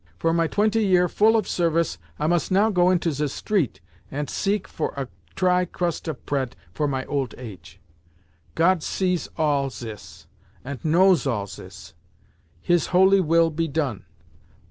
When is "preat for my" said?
6.25-7.05